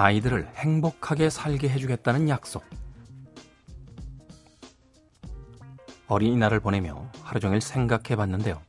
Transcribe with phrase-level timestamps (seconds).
[0.00, 2.64] 아이들을 행복하게 살게 해주겠다는 약속.
[6.08, 8.62] 어린이날을 보내며 하루 종일 생각해 봤는데요.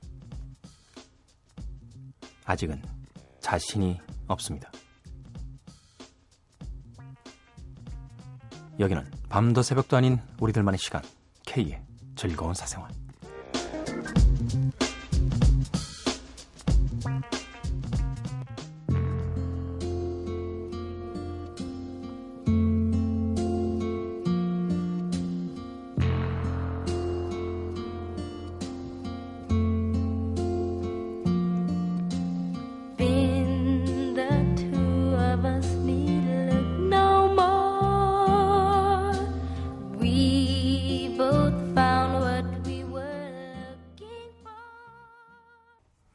[2.46, 2.84] 아직은
[3.40, 4.72] 자신이 없습니다.
[8.82, 11.04] 여기는 밤도 새벽도 아닌 우리들만의 시간,
[11.46, 11.80] K의
[12.16, 12.90] 즐거운 사생활.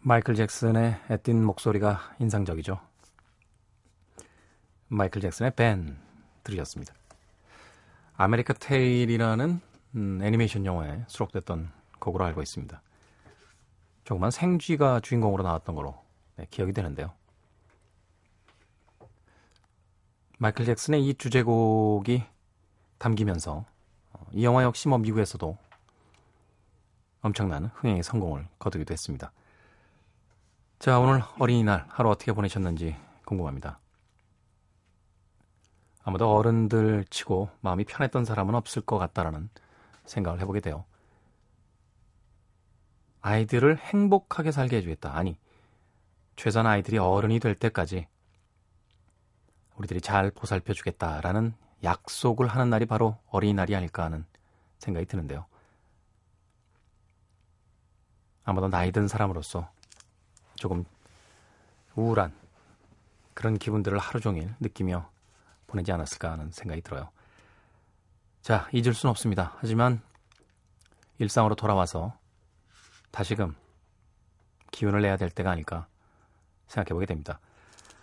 [0.08, 2.78] 마이클 잭슨의 애띤 목소리가 인상적이죠.
[4.86, 5.98] 마이클 잭슨의 Ben
[6.44, 6.94] 들으셨습니다.
[8.16, 9.60] American Tail이라는
[9.96, 12.80] 음, 애니메이션 영화에 수록됐던 곡으로 알고 있습니다.
[14.04, 16.00] 조그만 생쥐가 주인공으로 나왔던 거로
[16.36, 17.12] 네, 기억이 되는데요.
[20.38, 22.22] 마이클 잭슨의 이 주제곡이
[22.98, 23.64] 담기면서
[24.12, 25.58] 어, 이 영화 역시 뭐 미국에서도
[27.22, 29.32] 엄청난 흥행의 성공을 거두기도 했습니다.
[30.78, 33.80] 자, 오늘 어린이날 하루 어떻게 보내셨는지 궁금합니다.
[36.04, 39.48] 아무도 어른들 치고 마음이 편했던 사람은 없을 것 같다라는
[40.04, 40.84] 생각을 해보게 돼요.
[43.22, 45.16] 아이들을 행복하게 살게 해주겠다.
[45.16, 45.38] 아니,
[46.36, 48.06] 최소한 아이들이 어른이 될 때까지
[49.76, 54.26] 우리들이 잘 보살펴 주겠다라는 약속을 하는 날이 바로 어린이날이 아닐까 하는
[54.78, 55.46] 생각이 드는데요.
[58.44, 59.68] 아마도 나이 든 사람으로서
[60.56, 60.84] 조금
[61.94, 62.32] 우울한
[63.34, 65.08] 그런 기분들을 하루 종일 느끼며
[65.66, 67.10] 보내지 않았을까 하는 생각이 들어요.
[68.42, 69.54] 자, 잊을 수는 없습니다.
[69.58, 70.00] 하지만
[71.18, 72.16] 일상으로 돌아와서
[73.10, 73.54] 다시금
[74.70, 75.86] 기운을 내야 될 때가 아닐까
[76.68, 77.40] 생각해 보게 됩니다.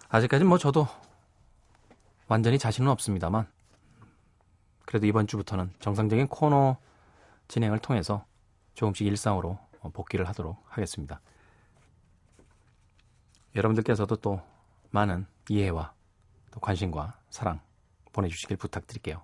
[0.10, 0.88] 아직까지는 뭐 저도
[2.28, 3.48] 완전히 자신은 없습니다만
[4.86, 6.78] 그래도 이번 주부터는 정상적인 코너
[7.48, 8.26] 진행을 통해서
[8.74, 9.60] 조금씩 일상으로
[9.94, 11.22] 복귀를 하도록 하겠습니다.
[13.56, 14.42] 여러분들께서도 또
[14.92, 15.94] 많은 이해와
[16.52, 17.60] 또 관심과 사랑
[18.12, 19.22] 보내주시길 부탁드릴게요.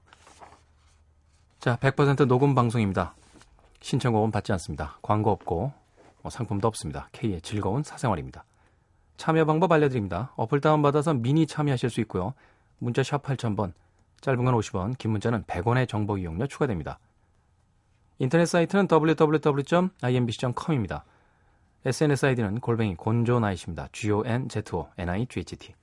[1.59, 3.15] 자, 100% 녹음 방송입니다.
[3.81, 4.97] 신청곡은 받지 않습니다.
[5.01, 5.73] 광고 없고
[6.21, 7.09] 뭐 상품도 없습니다.
[7.11, 8.45] K의 즐거운 사생활입니다.
[9.17, 10.31] 참여 방법 알려드립니다.
[10.37, 12.33] 어플 다운받아서 미니 참여하실 수 있고요.
[12.77, 13.73] 문자 샵 8000번,
[14.21, 16.99] 짧은 건 50원, 긴 문자는 100원의 정보 이용료 추가됩니다.
[18.17, 21.05] 인터넷 사이트는 www.imbc.com입니다.
[21.85, 23.87] SNS 아이디는 골뱅이 곤조나이십니다.
[23.93, 25.73] G-O-N-Z-O-N-I-G-H-T.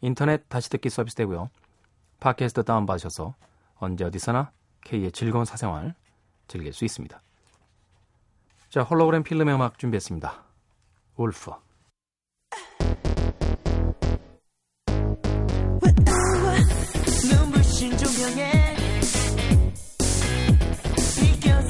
[0.00, 1.48] 인터넷 다시 듣기 서비스 되고요.
[2.18, 3.34] 팟캐스트 다운받으셔서
[3.76, 4.50] 언제 어디서나
[4.84, 5.94] K의 즐거운 사생활
[6.48, 7.20] 즐길 수 있습니다.
[8.68, 10.42] 자, 홀로그램 필름의 음악 준비했습니다.
[11.16, 11.52] 울프.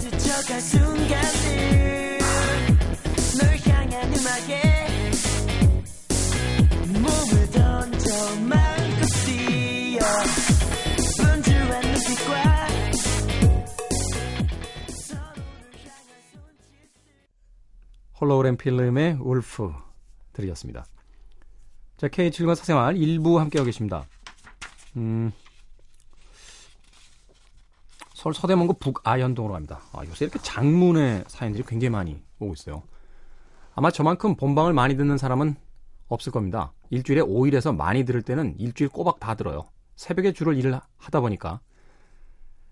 [0.02, 1.81] 스쳐갈 순간들
[18.20, 19.72] 홀로그램 필름의 울프
[20.32, 20.86] 들으셨습니다.
[21.96, 24.06] 자, K7과 사생활 일부 함께하고 계십니다.
[24.96, 25.32] 음,
[28.14, 29.80] 서울 서대문구 북아현동으로 갑니다.
[29.92, 32.84] 아, 요새 이렇게 장문의 사연들이 굉장히 많이 오고 있어요.
[33.74, 35.56] 아마 저만큼 본방을 많이 듣는 사람은
[36.08, 36.72] 없을 겁니다.
[36.90, 39.64] 일주일에 5일에서 많이 들을 때는 일주일 꼬박 다 들어요.
[39.96, 41.60] 새벽에 주를 일을 하다 보니까.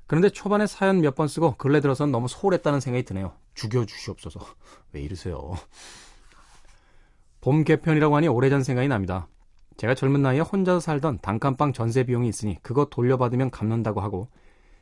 [0.06, 3.32] 그런데 초반에 사연 몇 번 쓰고 근래 들어서는 너무 소홀했다는 생각이 드네요.
[3.54, 4.40] 죽여주시옵소서.
[4.92, 5.54] 왜 이러세요?
[7.40, 9.28] 봄 개편이라고 하니 오래전 생각이 납니다.
[9.78, 14.28] 제가 젊은 나이에 혼자 살던 단칸방 전세 비용이 있으니 그거 돌려받으면 갚는다고 하고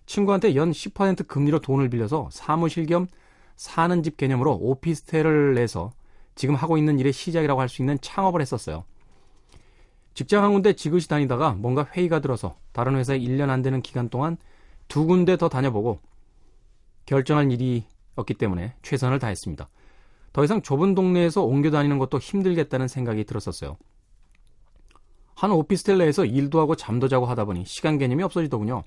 [0.06, 3.06] 친구한테 연 10% 금리로 돈을 빌려서 사무실 겸
[3.54, 5.92] 사는 집 개념으로 오피스텔을 내서
[6.38, 8.84] 지금 하고 있는 일의 시작이라고 할 수 있는 창업을 했었어요.
[10.14, 14.36] 직장 한 군데 지그시 다니다가 뭔가 회의가 들어서 다른 회사에 1년 안 되는 기간 동안
[14.86, 16.00] 두 군데 더 다녀보고
[17.06, 19.68] 결정할 일이었기 때문에 최선을 다했습니다.
[20.32, 23.76] 더 이상 좁은 동네에서 옮겨 다니는 것도 힘들겠다는 생각이 들었었어요.
[25.34, 28.84] 한 오피스텔 내에서 일도 하고 잠도 자고 하다 보니 시간 개념이 없어지더군요.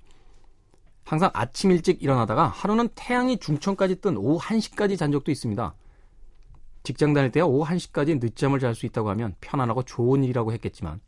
[1.04, 5.74] 항상 아침 일찍 일어나다가 하루는 태양이 중천까지 뜬 오후 1시까지 잔 적도 있습니다.
[6.84, 11.00] 직장 다닐 때야 오후 1시까지 늦잠을 잘 수 있다고 하면 편안하고 좋은 일이라고 했겠지만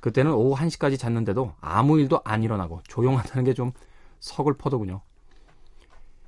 [0.00, 3.72] 그때는 오후 1시까지 잤는데도 아무 일도 안 일어나고 조용하다는 게 좀
[4.22, 5.02] 서글퍼더군요.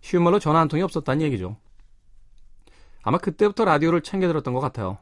[0.00, 1.56] 쉬운 말로 전화 한 통이 없었다는 얘기죠.
[3.02, 4.98] 아마 그때부터 라디오를 챙겨 들었던 것 같아요.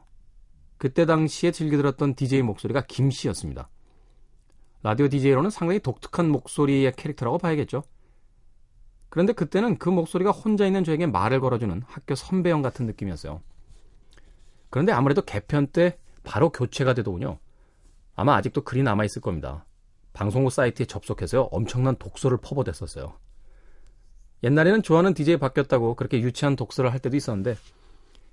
[0.76, 3.68] 그때 당시에 즐겨 들었던 DJ 목소리가 김 씨였습니다.
[4.82, 7.84] 라디오 DJ로는 상당히 독특한 목소리의 캐릭터라고 봐야겠죠.
[9.12, 13.42] 그런데 그때는 그 목소리가 혼자 있는 저에게 말을 걸어주는 학교 선배형 같은 느낌이었어요.
[14.70, 17.38] 그런데 아무래도 개편 때 바로 교체가 되더군요.
[18.16, 19.66] 아마 아직도 글이 남아있을 겁니다.
[20.14, 21.42] 방송국 사이트에 접속해서요.
[21.50, 23.12] 엄청난 독서를 퍼붓었었어요.
[24.44, 27.58] 옛날에는 좋아하는 DJ 바뀌었다고 그렇게 유치한 독서를 할 때도 있었는데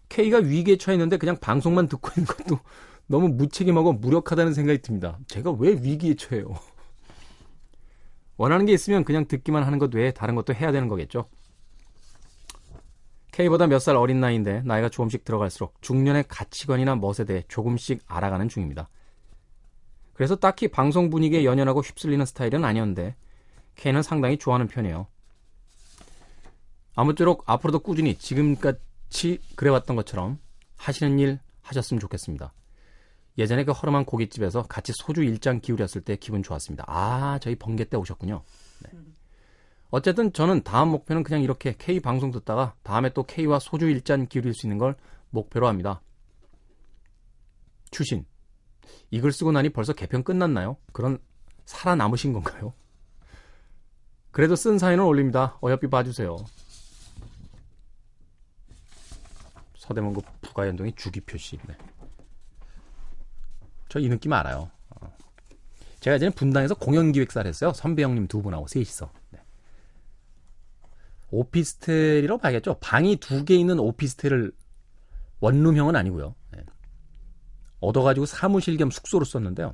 [0.08, 2.58] K가 위기에 처했는데 그냥 방송만 듣고 있는 것도
[3.06, 5.20] 너무 무책임하고 무력하다는 생각이 듭니다.
[5.28, 6.54] 제가 왜 위기에 처해요?
[8.40, 11.28] 원하는 게 있으면 그냥 듣기만 하는 것 외에 다른 것도 해야 되는 거겠죠.
[13.34, 18.88] K보다 몇 살 어린 나이인데 나이가 조금씩 들어갈수록 중년의 가치관이나 멋에 대해 조금씩 알아가는 중입니다.
[20.14, 23.18] 그래서 딱히 방송 분위기에 연연하고 휩쓸리는 스타일은 아니었는데
[23.76, 25.08] K는 상당히 좋아하는 편이에요.
[26.96, 30.40] 아무쪼록 앞으로도 꾸준히 지금까지 그래왔던 것처럼
[30.78, 32.54] 하시는 일 하셨으면 좋겠습니다.
[33.40, 36.84] 예전에 그 허름한 고깃집에서 같이 소주 일장 기울였을 때 기분 좋았습니다.
[36.88, 38.44] 아, 저희 번개 때 오셨군요.
[38.84, 39.00] 네.
[39.92, 44.54] 어쨌든 저는 다음 목표는 그냥 이렇게 K 방송 듣다가 다음에 또 K와 소주 일잔 기울일
[44.54, 44.96] 수 있는 걸
[45.30, 46.02] 목표로 합니다.
[47.92, 48.26] 추신.
[49.10, 50.76] 이글 쓰고 나니 벌써 개편 끝났나요?
[50.92, 51.18] 그런
[51.66, 52.74] 살아남으신 건가요?
[54.32, 55.58] 그래도 쓴 사연을 올립니다.
[55.64, 56.36] 어여삐 봐주세요.
[59.78, 61.58] 서대문구 부가연동의 주기표시.
[61.68, 61.76] 네.
[63.90, 64.70] 저 이 느낌 알아요.
[64.90, 65.18] 어.
[66.00, 67.74] 제가 이제는 분당에서 공연기획사를 했어요.
[67.74, 69.12] 선배 형님 두 분하고 셋이서.
[69.32, 69.40] 네.
[71.32, 72.78] 오피스텔이라고 봐야겠죠.
[72.80, 74.52] 방이 두 개 있는 오피스텔을
[75.40, 76.36] 원룸형은 아니고요.
[76.52, 76.64] 네.
[77.80, 79.74] 얻어가지고 사무실 겸 숙소로 썼는데요.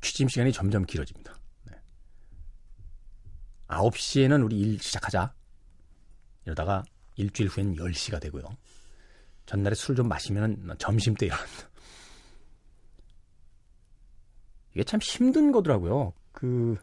[0.00, 1.34] 취침 시간이 점점 길어집니다.
[1.70, 1.76] 네.
[3.68, 5.32] 9시에는 우리 일 시작하자.
[6.44, 6.82] 이러다가
[7.16, 8.44] 일주일 후엔 10시가 되고요.
[9.46, 11.68] 전날에 술 좀 마시면 점심 때 일어납니다.
[14.72, 16.12] 이게 참 힘든 거더라고요.
[16.32, 16.76] 그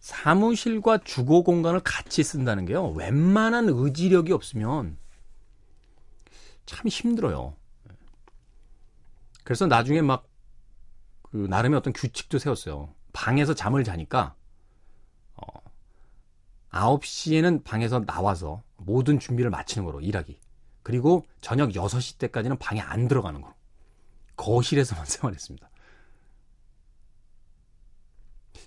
[0.00, 2.88] 사무실과 주거 공간을 같이 쓴다는 게요.
[2.90, 4.98] 웬만한 의지력이 없으면
[6.66, 7.56] 참 힘들어요.
[9.44, 10.36] 그래서 나중에 막
[11.36, 12.94] 그 나름의 어떤 규칙도 세웠어요.
[13.12, 14.34] 방에서 잠을 자니까
[15.34, 15.60] 어
[16.70, 20.40] 9시에는 방에서 나와서 모든 준비를 마치는 거로 일하기.
[20.86, 23.52] 그리고 저녁 6시 때까지는 방에 안 들어가는 거.
[24.36, 25.68] 거실에서만 생활했습니다.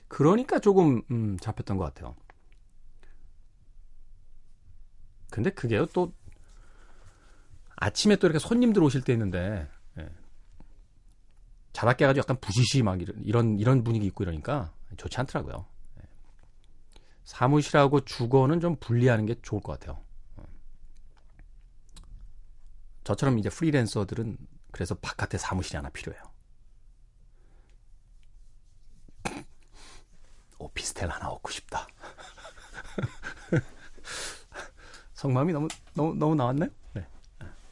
[0.10, 2.18] 그러니까 조금 음, 잡혔던 것 같아요.
[5.32, 6.12] 근데 그게요 또
[7.78, 10.10] 아침에 또 이렇게 손님들 오실 때 있는데 예.
[11.72, 15.66] 자다 깨가지고 약간 부시시 막 이런 이런 분위기 있고 이러니까 좋지 않더라고요.
[16.02, 16.08] 예.
[17.24, 20.09] 사무실하고 주거는 좀 분리하는 게 좋을 것 같아요.
[23.10, 24.38] 저처럼 이제 프리랜서들은
[24.72, 26.22] 그래서 바깥에 사무실이 하나 필요해요.
[30.60, 31.88] 오피스텔 하나 얻고 싶다.
[35.16, 36.70] 성마음이 너무 너무 너무 나왔나요?
[36.94, 37.08] 네.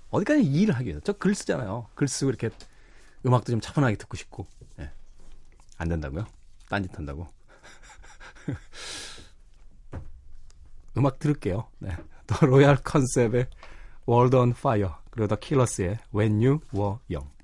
[0.10, 1.88] 어디까지 일을 하기 위해서 저 글 쓰잖아요.
[1.94, 2.50] 글 쓰고 이렇게
[3.24, 4.92] 음악도 좀 차분하게 듣고 싶고 네.
[5.78, 6.26] 안 된다고요?
[6.68, 7.28] 딴짓 한다고?
[10.98, 11.70] 음악 들을게요.
[11.78, 11.96] 네.
[12.26, 13.52] 더 로얄 컨셉의
[14.10, 14.94] World on Fire
[15.26, 17.37] 더 킬러스의 When You Were Young.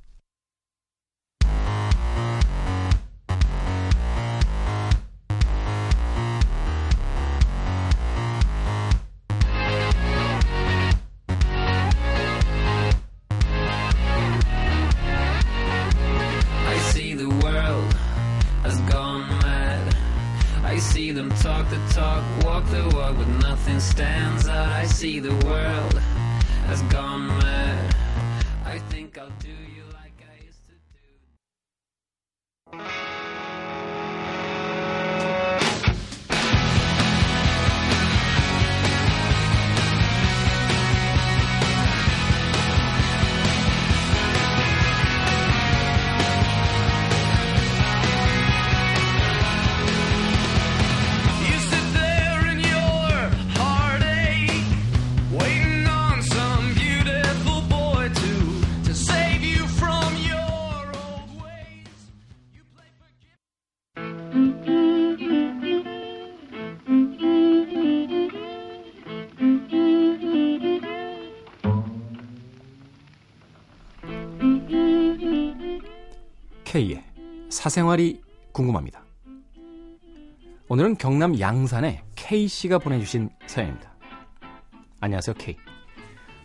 [77.64, 79.06] 사생활이 궁금합니다.
[80.68, 83.96] 오늘은 경남 양산의 K씨가 보내주신 사연입니다.
[85.00, 85.56] 안녕하세요, K.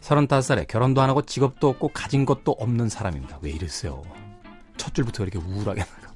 [0.00, 3.40] 35살에 결혼도 안 하고 직업도 없고 가진 것도 없는 사람입니다.
[3.42, 4.04] 왜 이랬어요?
[4.76, 6.14] 첫 줄부터 이렇게 우울하게 나가.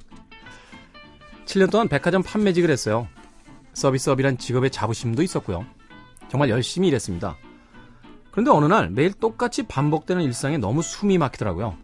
[1.46, 3.08] 7년 동안 백화점 판매직을 했어요.
[3.72, 5.66] 서비스업이란 직업의 자부심도 있었고요.
[6.30, 7.36] 정말 열심히 일했습니다.
[8.30, 11.76] 그런데 어느 날 매일 똑같이 반복되는 일상에 너무 숨이 막히더라고요.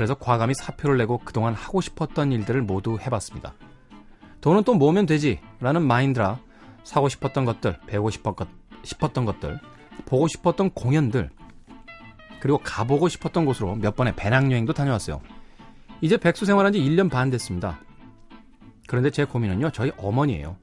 [0.00, 3.52] 그래서 과감히 사표를 내고 그동안 하고 싶었던 일들을 모두 해봤습니다.
[4.40, 6.38] 돈은 또 모으면 되지 라는 마인드라
[6.84, 9.60] 사고 싶었던 것들, 배우고 싶었던 것들,
[10.06, 11.28] 보고 싶었던 공연들,
[12.40, 15.20] 그리고 가보고 싶었던 곳으로 몇 번의 배낭여행도 다녀왔어요.
[16.00, 17.78] 이제 백수 생활한 지 1년 반 됐습니다.
[18.88, 20.56] 그런데 제 고민은요, 저희 어머니예요.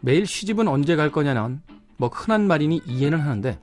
[0.00, 1.60] 매일 시집은 언제 갈 거냐는
[1.98, 3.60] 뭐 흔한 말이니 이해는 하는데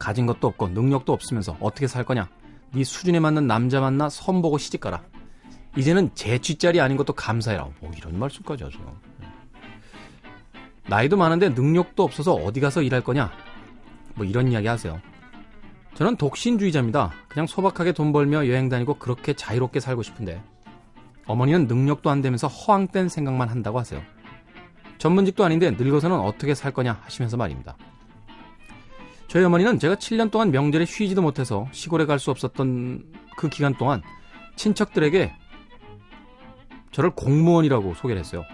[0.00, 2.28] 가진 것도 없고 능력도 없으면서 어떻게 살 거냐?
[2.74, 5.02] 네 수준에 맞는 남자 만나 선보고 시집 가라.
[5.76, 7.68] 이제는 제 쥐짜리 아닌 것도 감사해라.
[7.80, 8.78] 뭐 이런 말씀까지 하죠.
[10.88, 13.30] 나이도 많은데 능력도 없어서 어디 가서 일할 거냐?
[14.14, 15.00] 뭐 이런 이야기 하세요.
[15.94, 17.12] 저는 독신주의자입니다.
[17.28, 20.42] 그냥 소박하게 돈 벌며 여행 다니고 그렇게 자유롭게 살고 싶은데
[21.26, 24.02] 어머니는 능력도 안 되면서 허황된 생각만 한다고 하세요.
[24.98, 27.76] 전문직도 아닌데 늙어서는 어떻게 살 거냐 하시면서 말입니다.
[29.32, 33.02] 저희 어머니는 제가 7년 동안 명절에 쉬지도 못해서 시골에 갈 수 없었던
[33.38, 34.02] 그 기간 동안
[34.56, 35.32] 친척들에게
[36.90, 38.44] 저를 공무원이라고 소개를 했어요.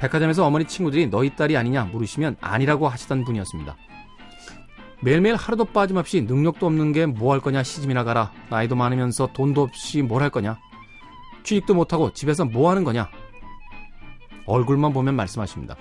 [0.00, 3.76] 백화점에서 어머니 친구들이 너희 딸이 아니냐 물으시면 아니라고 하시던 분이었습니다.
[5.02, 10.00] 매일매일 하루도 빠짐없이 능력도 없는 게 뭐 할 거냐 시집이나 가라 나이도 많으면서 돈도 없이
[10.00, 10.58] 뭘 할 거냐
[11.44, 13.10] 취직도 못하고 집에서 뭐 하는 거냐
[14.46, 15.76] 얼굴만 보면 말씀하십니다.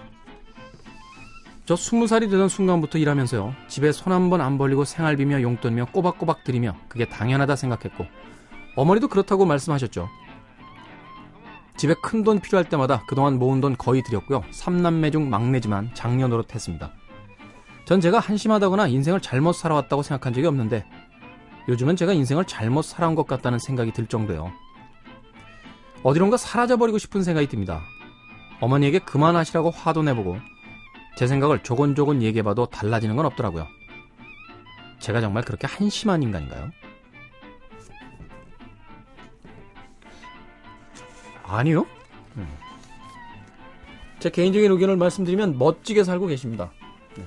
[1.67, 6.43] 저 스무 살이 되던 순간부터 일하면서요 집에 손 한 번 안 벌리고 생활비며 용돈이며 꼬박꼬박
[6.43, 8.05] 드리며 그게 당연하다 생각했고
[8.75, 10.07] 어머니도 그렇다고 말씀하셨죠.
[11.75, 14.41] 집에 큰 돈 필요할 때마다 그동안 모은 돈 거의 드렸고요.
[14.51, 16.91] 3남매 중 막내지만 장녀 노릇했습니다.
[17.85, 20.85] 전 제가 한심하다거나 인생을 잘못 살아왔다고 생각한 적이 없는데
[21.69, 24.51] 요즘은 제가 인생을 잘못 살아온 것 같다는 생각이 들 정도요.
[26.03, 27.81] 어디론가 사라져버리고 싶은 생각이 듭니다.
[28.61, 30.37] 어머니에게 그만하시라고 화도 내보고
[31.17, 33.67] 제 생각을 조곤조곤 얘기해봐도 달라지는 건 없더라고요.
[34.99, 36.69] 제가 정말 그렇게 한심한 인간인가요?
[41.41, 41.87] 아니요.
[42.35, 42.47] 음.
[44.19, 46.71] 제 개인적인 의견을 말씀드리면 멋지게 살고 계십니다.
[47.15, 47.23] 네.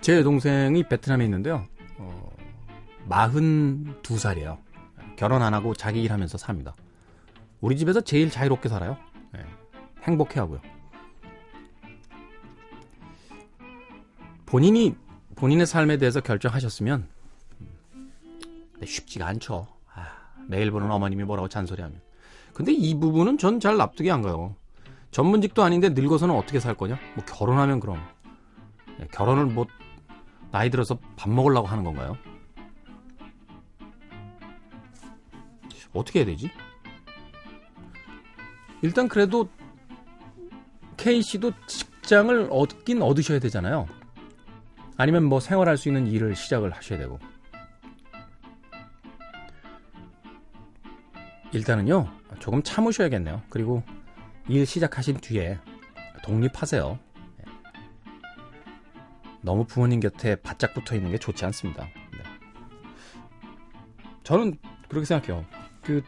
[0.00, 1.66] 제 동생이 베트남에 있는데요.
[1.98, 2.30] 어,
[3.08, 4.58] 42살이에요.
[5.16, 6.76] 결혼 안 하고 자기 일하면서 삽니다.
[7.60, 8.96] 우리 집에서 제일 자유롭게 살아요.
[10.04, 10.10] 네.
[10.10, 10.60] 행복해 하고요.
[14.46, 14.94] 본인이
[15.36, 17.08] 본인의 삶에 대해서 결정하셨으면
[18.78, 19.66] 네, 쉽지가 않죠.
[20.46, 22.00] 매일 보는 어머님이 뭐라고 잔소리하면.
[22.52, 24.54] 근데 이 부분은 전 잘 납득이 안 가요.
[25.10, 26.98] 전문직도 아닌데 늙어서는 어떻게 살 거냐?
[27.14, 27.98] 뭐 결혼하면 그럼.
[28.98, 29.66] 네, 결혼을 뭐
[30.50, 32.16] 나이 들어서 밥 먹으려고 하는 건가요?
[35.94, 36.50] 어떻게 해야 되지?
[38.82, 39.48] 일단 그래도
[40.96, 43.86] K씨도 직장을 얻긴 얻으셔야 되잖아요.
[44.96, 47.18] 아니면 뭐 생활할 수 있는 일을 시작을 하셔야 되고.
[51.52, 52.10] 일단은요,
[52.40, 53.42] 조금 참으셔야겠네요.
[53.48, 53.82] 그리고
[54.48, 55.58] 일 시작하신 뒤에
[56.24, 56.98] 독립하세요.
[57.38, 57.44] 네.
[59.40, 61.84] 너무 부모님 곁에 바짝 붙어 있는 게 좋지 않습니다.
[61.84, 62.18] 네.
[64.24, 64.58] 저는
[64.88, 65.44] 그렇게 생각해요.
[65.82, 66.02] 그,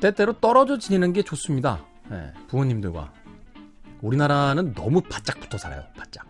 [0.00, 1.84] 때때로 떨어져 지내는 게 좋습니다.
[2.08, 3.12] 네, 부모님들과.
[4.00, 5.82] 우리나라는 너무 바짝 붙어 살아요.
[5.96, 6.26] 바짝.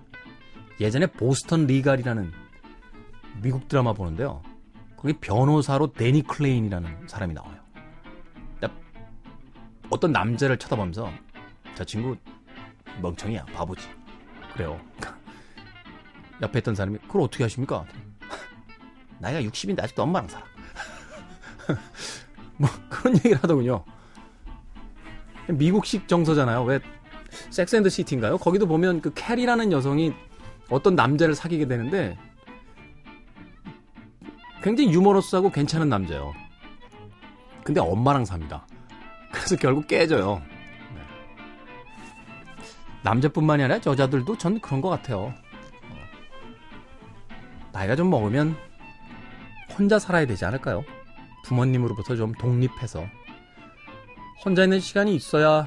[0.81, 2.33] 예전에 Boston Legal이라는
[3.43, 4.43] 미국 드라마 보는데요.
[4.97, 7.63] 거기 변호사로 데니 크레인이라는 사람이 나와요.
[9.93, 11.13] 어떤 남자를 쳐다보면서
[11.75, 12.17] 저 친구
[13.03, 13.87] 멍청이야 바보지
[14.55, 14.81] 그래요.
[16.41, 17.85] 옆에 있던 사람이 그걸 어떻게 하십니까?
[19.21, 20.47] 나이가 60인데 아직도 엄마랑 살아.
[22.57, 23.85] 뭐 그런 얘기를 하더군요.
[25.49, 26.65] 미국식 정서잖아요.
[26.65, 26.81] 왜
[27.51, 28.39] 섹스 앤드 시티인가요?
[28.39, 30.13] 거기도 보면 그 캐리라는 여성이
[30.71, 32.17] 어떤 남자를 사귀게 되는데
[34.63, 36.33] 굉장히 유머러스하고 괜찮은 남자예요.
[37.65, 38.67] 근데 엄마랑 삽니다.
[39.33, 40.43] 그래서 결국 깨져요.
[40.95, 41.01] 네.
[43.03, 45.19] 남자뿐만이 아니라 여자들도 전 그런 것 같아요.
[45.21, 45.97] 어.
[47.73, 48.57] 나이가 좀 먹으면
[49.77, 50.85] 혼자 살아야 되지 않을까요?
[51.45, 53.05] 부모님으로부터 좀 독립해서
[54.45, 55.67] 혼자 있는 시간이 있어야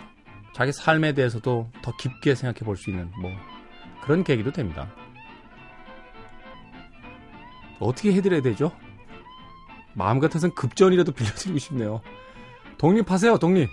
[0.53, 3.31] 자기 삶에 대해서도 더 깊게 생각해 볼 수 있는 뭐
[4.01, 4.87] 그런 계기도 됩니다.
[7.79, 8.71] 어떻게 해드려야 되죠?
[9.93, 12.01] 마음 같아선 급전이라도 빌려드리고 싶네요.
[12.77, 13.69] 독립하세요, 독립.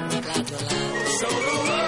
[0.00, 1.79] Show the world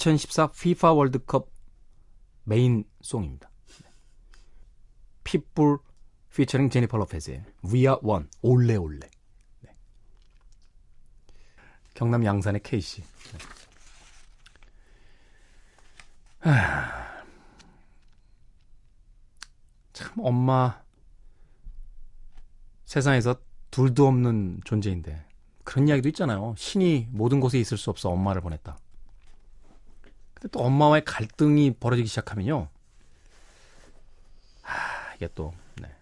[0.00, 1.50] (2014) FIFA 월드컵
[2.44, 3.50] main song입니다.
[5.24, 5.78] 핏불
[6.34, 9.00] 피처링 제니퍼 로페즈의 We Are One Ole Ola
[9.60, 9.76] 네.
[11.94, 13.38] 경남 양산의 K씨 네.
[16.50, 17.22] 하...
[19.92, 20.82] 참 엄마
[22.86, 23.36] 세상에서
[23.70, 25.24] 둘도 없는 존재인데
[25.62, 28.78] 그런 이야기도 있잖아요 신이 모든 곳에 있을 수 없어 엄마를 보냈다
[30.40, 32.68] 근데 또 엄마와의 갈등이 벌어지기 시작하면요.
[34.62, 35.94] 하, 이게 또, 네.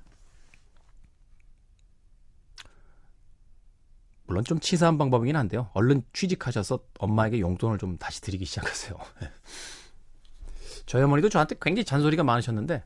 [4.26, 5.71] 물론 좀 치사한 방법이긴 한데요.
[5.75, 8.97] 얼른 취직하셔서 엄마에게 용돈을 좀 다시 드리기 시작하세요.
[10.87, 12.85] 저희 어머니도 저한테 굉장히 잔소리가 많으셨는데,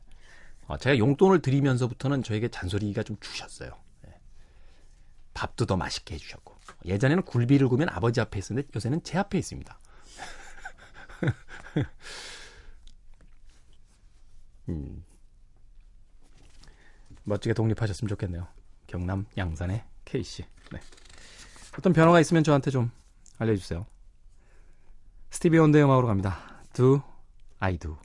[0.65, 3.77] 어, 제가 용돈을 드리면서부터는 저에게 잔소리가 좀 주셨어요.
[4.01, 4.19] 네.
[5.35, 6.53] 밥도 더 맛있게 해주셨고.
[6.85, 9.77] 예전에는 굴비를 구면 아버지 앞에 있었는데 요새는 제 앞에 있습니다.
[14.69, 15.03] 음.
[17.23, 18.47] 멋지게 독립하셨으면 좋겠네요.
[18.87, 20.45] 경남 양산의 K씨.
[20.71, 20.79] 네.
[21.77, 22.91] 어떤 변화가 있으면 저한테 좀
[23.37, 23.85] 알려주세요.
[25.31, 26.37] 스티비 원더의 음악으로 갑니다.
[26.73, 27.01] Do,
[27.59, 27.97] I do.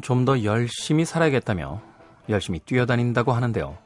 [0.00, 1.80] (5월에는) 좀더 열심히 살아야겠다며
[2.28, 3.76] 열심히 뛰어다닌다고 하는데요.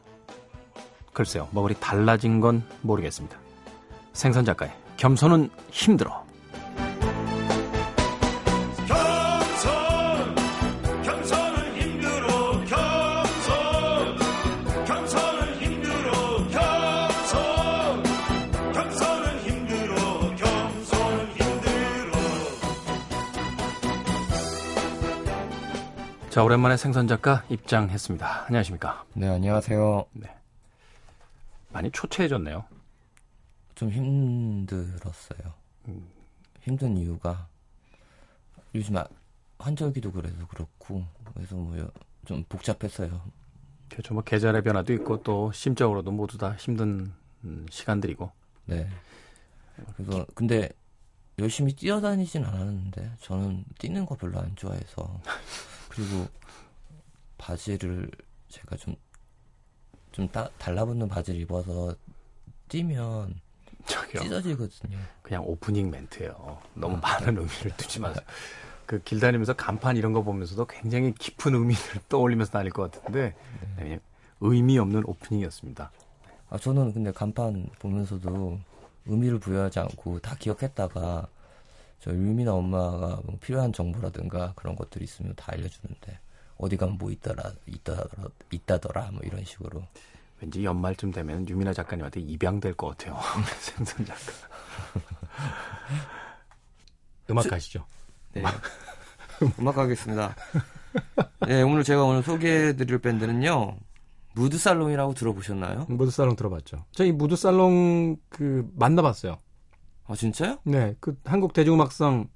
[1.12, 3.38] 글쎄요, 뭐 그리 달라진 건 모르겠습니다.
[4.12, 6.25] 생선 작가의 겸손은 힘들어.
[26.36, 28.44] 자, 오랜만에 생선 작가 입장했습니다.
[28.44, 29.06] 안녕하십니까?
[29.14, 30.04] 네, 안녕하세요.
[30.12, 30.36] 네.
[31.70, 32.62] 많이 초췌해졌네요.
[33.74, 35.54] 좀 힘들었어요.
[35.88, 36.06] 음.
[36.60, 37.48] 힘든 이유가
[38.74, 39.06] 요즘 아,
[39.58, 41.90] 환절기도 그래서 그렇고 그래서 뭐
[42.26, 43.18] 좀 복잡했어요.
[43.88, 44.12] 그렇죠.
[44.12, 48.30] 뭐 계절의 변화도 있고 또 심적으로도 모두 다 힘든 음, 시간들이고.
[48.66, 48.86] 네.
[49.96, 50.68] 그래서 근데
[51.38, 55.18] 열심히 뛰어다니진 않았는데 저는 뛰는 거 별로 안 좋아해서
[55.96, 56.28] 그리고
[57.38, 58.10] 바지를
[58.48, 60.28] 제가 좀좀
[60.58, 61.94] 달라붙는 바지를 입어서
[62.68, 63.40] 뛰면
[63.86, 64.22] 저기요.
[64.22, 64.98] 찢어지거든요.
[65.22, 66.58] 그냥 오프닝 멘트예요.
[66.74, 67.40] 너무 아, 많은 네.
[67.40, 68.24] 의미를 두지 마세요.
[68.84, 73.34] 그길 다니면서 간판 이런 거 보면서도 굉장히 깊은 의미를 떠올리면서 다닐 것 같은데
[73.78, 73.98] 네.
[74.40, 75.90] 의미 없는 오프닝이었습니다.
[76.50, 78.60] 아 저는 근데 간판 보면서도
[79.06, 81.26] 의미를 부여하지 않고 다 기억했다가
[82.00, 86.18] 저 유미나 엄마가 뭐 필요한 정보라든가 그런 것들이 있으면 다 알려주는데
[86.58, 89.82] 어디 가면 뭐 있더라 있다더라 있다더라 뭐 이런 식으로
[90.40, 93.18] 왠지 연말쯤 되면 유미나 작가님한테 입양될 것 같아요.
[93.60, 94.20] 생선 작가.
[97.30, 97.84] 음악 가시죠.
[98.32, 98.42] 네.
[99.58, 100.36] 음악 가겠습니다.
[101.46, 103.78] 네, 오늘 제가 오늘 소개해드릴 밴드는요.
[104.34, 105.86] 무드살롱이라고 들어보셨나요?
[105.88, 106.84] 무드살롱 들어봤죠.
[106.92, 109.38] 저희 무드살롱 그 만나봤어요.
[110.06, 110.58] 아 진짜요?
[110.64, 112.28] 네, 그 한국 대중음악상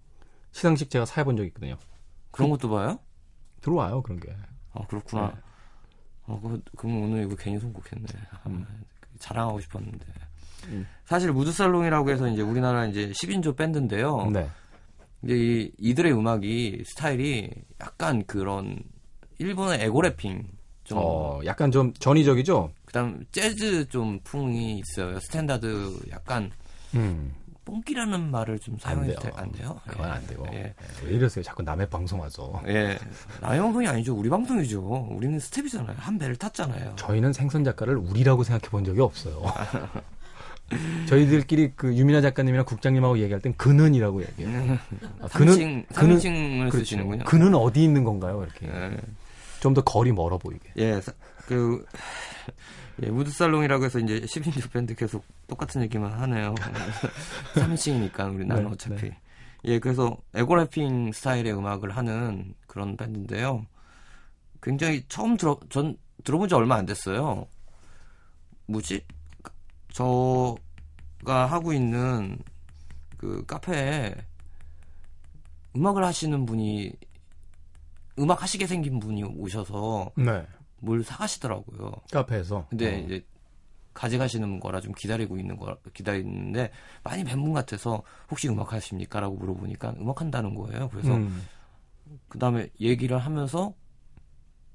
[0.53, 1.77] 시상식 제가 사해본 적이 있거든요.
[2.31, 2.99] 그런 것도 봐요?
[3.61, 4.35] 들어와요 그런 게.
[4.73, 5.29] 아 그렇구나.
[5.29, 5.41] 네.
[6.27, 8.07] 어, 그, 그럼 오늘 이거 괜히 선곡했네.
[8.47, 8.67] 음.
[9.19, 10.07] 자랑하고 싶었는데.
[10.69, 10.87] 음.
[11.05, 14.31] 사실 무드살롱이라고 해서 이제 우리나라 이제 10인조 밴드인데요.
[14.33, 14.49] 네.
[15.25, 18.79] 이제 이, 이들의 음악이 스타일이 약간 그런
[19.39, 20.47] 일본의 EGO-WRAPPIN'
[20.85, 22.73] 좀 어, 약간 좀 전위적이죠.
[22.85, 25.19] 그다음 재즈 좀 풍이 있어요.
[25.21, 26.51] standard 약간
[26.95, 27.35] 음.
[27.71, 29.81] 뽕기라는 말을 좀 사용해도 안, 안 돼요?
[29.87, 30.11] 그건 예.
[30.13, 30.47] 안 되고.
[30.53, 30.57] 예.
[30.57, 30.75] 예.
[31.05, 31.43] 왜 이러세요?
[31.45, 32.61] 자꾸 남의 방송 와서.
[32.67, 32.99] 예.
[33.41, 34.15] 남의 방송이 아니죠.
[34.17, 35.09] 우리 방송이죠.
[35.11, 35.97] 우리는 스태프잖아요.
[35.99, 36.95] 한 배를 탔잖아요.
[36.97, 39.43] 저희는 생선 작가를 우리라고 생각해 본 적이 없어요.
[41.09, 44.79] 저희들끼리 그 유민아 작가님이랑 국장님하고 얘기할 땐 그놈이라고 얘기해요.
[45.21, 46.79] 아, 그는 그는 그렇죠.
[46.79, 47.25] 쓰시는군요.
[47.25, 48.45] 그는 어디 있는 건가요?
[48.45, 48.67] 이렇게.
[48.67, 48.97] 예.
[49.61, 50.71] 좀더 거리 멀어 보이게.
[50.79, 51.01] 예.
[51.47, 51.85] 그
[53.03, 56.55] 예, 무드살롱이라고 해서 이제 10인조 밴드 계속 똑같은 얘기만 하네요.
[57.55, 59.09] 3인칭이니까 우리 나는 네, 어차피.
[59.09, 59.19] 네.
[59.65, 63.67] 예, 그래서 에고래핑 스타일의 음악을 하는 그런 밴드인데요.
[64.63, 67.47] 굉장히 처음 들어, 전 들어본 지 얼마 안 됐어요.
[68.67, 69.05] 뭐지?
[69.93, 72.39] 저가 하고 있는
[73.17, 74.15] 그 카페에
[75.77, 76.93] 음악을 하시는 분이
[78.19, 80.47] 음악 하시게 생긴 분이 오셔서 네.
[80.81, 81.93] 뭘 사가시더라고요.
[82.13, 82.67] 카페에서.
[82.71, 82.99] 근데 어.
[83.05, 83.25] 이제
[83.95, 86.71] 가져가시는 거라 좀 기다리고 있는 거 기다리는데
[87.03, 90.89] 많이 뵌 분 같아서 혹시 음악 하십니까라고 물어보니까 음악 한다는 거예요.
[90.91, 91.43] 그래서 음.
[92.29, 93.75] 그 다음에 얘기를 하면서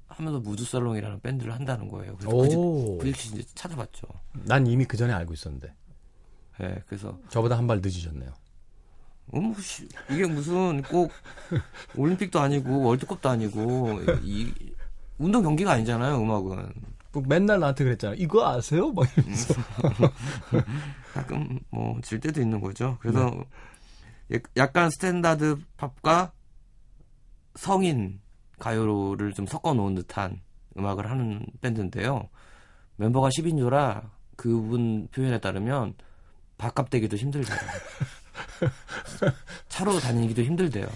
[0.08, 2.16] 하면서 무드살롱이라는 밴드를 한다는 거예요.
[2.16, 2.36] 그래서
[2.98, 4.06] 부딪히 이제 찾아봤죠.
[4.44, 5.74] 난 이미 그 전에 알고 있었는데.
[6.60, 8.32] 네, 그래서 저보다 한 발 늦으셨네요.
[9.34, 9.54] 음,
[10.10, 11.10] 이게 무슨 꼭
[11.96, 14.52] 올림픽도 아니고 월드컵도 아니고 이
[15.18, 16.72] 운동 경기가 아니잖아요, 음악은.
[17.12, 18.14] 뭐 맨날 나한테 그랬잖아.
[18.18, 18.92] 이거 아세요?
[18.92, 19.54] 막 이러면서.
[21.14, 22.98] 가끔 뭐 질 때도 있는 거죠.
[23.00, 23.44] 그래서
[24.28, 24.38] 네.
[24.56, 26.32] 약간 standard pop과
[27.54, 28.20] 성인
[28.58, 30.42] 가요를 좀 섞어 놓은 듯한
[30.76, 32.28] 음악을 하는 밴드인데요.
[32.96, 35.94] 멤버가 10인조라 그분 표현에 따르면
[36.58, 37.56] 밥값 대기도 힘들대요.
[39.68, 40.86] 차로 다니기도 힘들대요.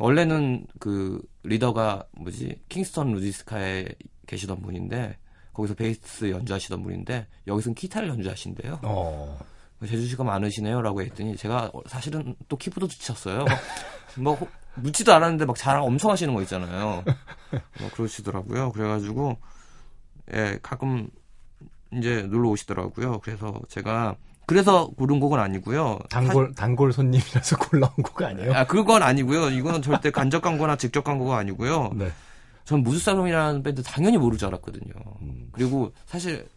[0.00, 3.86] 원래는 그 리더가 뭐지 킹스턴 루디스카에
[4.26, 5.18] 계시던 분인데
[5.52, 8.80] 거기서 베이스 연주하시던 분인데 여기서는 기타를 연주하신대요.
[8.82, 9.38] 어.
[9.86, 13.44] 제주시가 많으시네요라고 했더니 제가 사실은 또 키보드 쳤어요.
[14.18, 14.38] 뭐
[14.76, 17.04] 묻지도 않았는데 막 자랑 엄청 하시는 거 있잖아요.
[17.80, 18.72] 뭐 그러시더라고요.
[18.72, 19.36] 그래가지고
[20.32, 21.08] 예 가끔
[21.92, 23.20] 이제 놀러 오시더라고요.
[23.20, 24.16] 그래서 제가
[24.50, 26.00] 그래서 고른 곡은 아니고요.
[26.10, 26.62] 단골 사...
[26.62, 28.52] 단골 손님이라서 골라온 곡 아니에요?
[28.52, 29.50] 아 그건 아니고요.
[29.50, 31.92] 이거는 절대 간접 광고나 직접 광고가 아니고요.
[31.94, 32.10] 네.
[32.64, 34.92] 전 무드살롱이라는 밴드 당연히 모를 줄 알았거든요.
[35.22, 35.50] 음.
[35.52, 36.48] 그리고 사실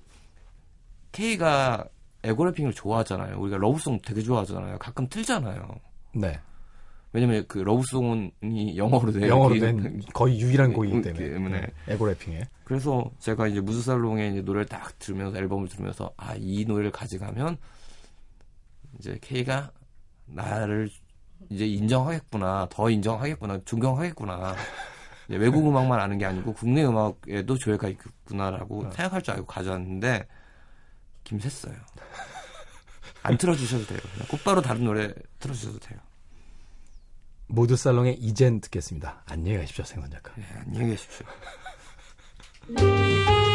[1.12, 1.86] K가
[2.24, 3.38] 에고래핑을 좋아하잖아요.
[3.38, 4.80] 우리가 러브송 되게 좋아하잖아요.
[4.80, 5.68] 가끔 틀잖아요.
[6.16, 6.40] 네.
[7.12, 11.62] 왜냐면 그 러브송이 영어로 된 영어로 된 거의 유일한 곡이기 때문에, 때문에.
[11.62, 11.68] 네.
[11.94, 12.42] 에고래핑에.
[12.64, 17.58] 그래서 제가 이제 무드살롱의 이제 노래를 딱 들으면서 앨범을 들으면서 아 이 노래를 가져가면
[19.00, 19.72] 이제 K가
[20.26, 20.90] 나를
[21.50, 24.56] 이제 인정하겠구나, 더 인정하겠구나, 존경하겠구나.
[25.30, 28.92] 외국 음악만 아는 게 아니고 국내 음악에도 조예가 있구나라고 어.
[28.92, 30.28] 생각할 줄 알고 가져왔는데
[31.24, 31.76] 김샜어요.
[33.24, 34.00] 안 틀어주셔도 돼요.
[34.14, 36.00] 그냥 곧바로 다른 노래 틀어주셔도 돼요.
[37.48, 39.24] 모두 살롱의 이젠 듣겠습니다.
[39.26, 40.34] 안녕히 가십시오, 생선 작가.
[40.36, 41.26] 네, 안녕히 계십시오.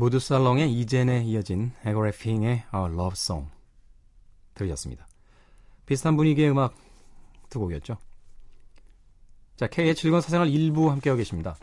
[0.00, 3.50] 무드살롱의 이젠에 이어진 에고래핑의 어, Love Song
[4.54, 5.06] 들으셨습니다.
[5.84, 6.74] 비슷한 분위기의 음악
[7.50, 7.98] 두 곡이었죠.
[9.56, 11.54] 자, K의 즐거운 사생활 일부 함께하고 계십니다.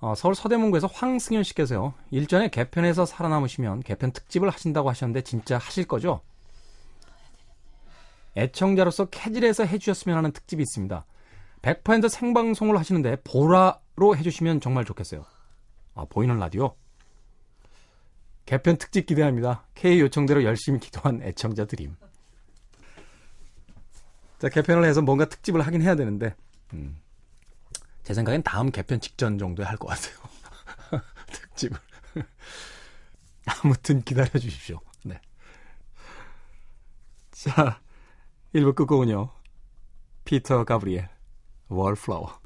[0.00, 1.92] 어, 서울 서대문구에서 황승현 씨께서요.
[2.10, 6.22] 일전에 개편에서 살아남으시면 개편 특집을 하신다고 하셨는데 진짜 하실 거죠?
[8.38, 11.04] 애청자로서 캐질에서 해주셨으면 하는 특집이 있습니다.
[11.60, 15.26] 100% 생방송을 하시는데 보라로 해주시면 정말 좋겠어요.
[15.94, 16.74] 아, 보이는 라디오?
[18.46, 19.66] 개편 특집 기대합니다.
[19.74, 21.96] K 요청대로 열심히 기도한 애청자 드림.
[24.38, 26.34] 자, 개편을 해서 뭔가 특집을 하긴 해야 되는데,
[26.74, 27.00] 음.
[28.02, 30.14] 제 생각엔 다음 개편 직전 정도에 할 것 같아요.
[31.32, 31.78] 특집을.
[33.62, 34.80] 아무튼 기다려 주십시오.
[37.30, 37.80] 자,
[38.54, 39.30] 1부 끝곡은요.
[40.24, 41.08] 피터 가브리엘,
[41.68, 42.40] 월플라워.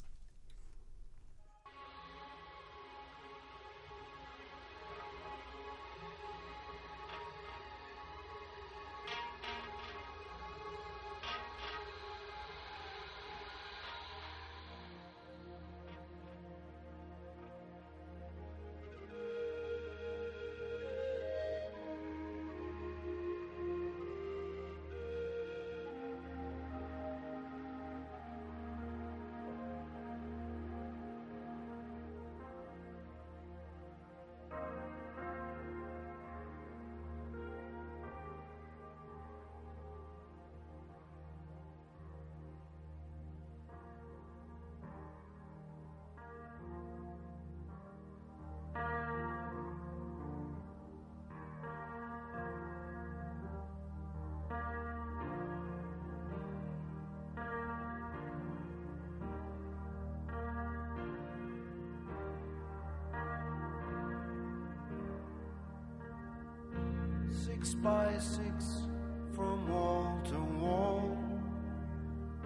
[67.59, 68.87] Six by six
[69.35, 71.17] from wall to wall,